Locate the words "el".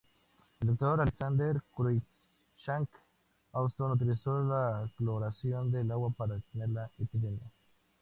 0.59-0.69